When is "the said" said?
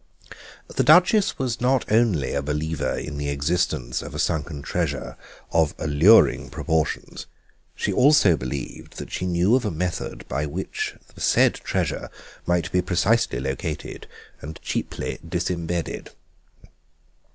11.13-11.53